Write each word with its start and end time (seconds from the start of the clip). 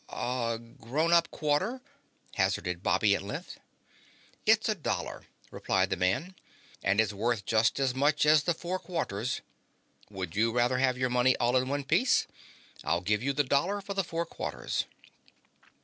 "A 0.09 0.57
grown 0.57 1.13
up 1.13 1.29
quarter," 1.29 1.79
hazarded 2.33 2.81
Bobby 2.81 3.15
at 3.15 3.21
length. 3.21 3.59
"It's 4.47 4.67
a 4.67 4.73
dollar," 4.73 5.27
replied 5.51 5.91
the 5.91 5.95
man, 5.95 6.33
"and 6.81 6.99
is 6.99 7.13
worth 7.13 7.45
just 7.45 7.79
as 7.79 7.93
much 7.93 8.25
as 8.25 8.45
the 8.45 8.55
four 8.55 8.79
quarters. 8.79 9.41
Would 10.09 10.35
you 10.35 10.51
rather 10.51 10.79
have 10.79 10.97
your 10.97 11.11
money 11.11 11.37
all 11.37 11.55
in 11.55 11.69
one 11.69 11.83
piece? 11.83 12.25
I'll 12.83 13.01
give 13.01 13.21
you 13.21 13.31
the 13.31 13.43
dollar 13.43 13.79
for 13.79 13.93
the 13.93 14.03
four 14.03 14.25
quarters." 14.25 14.85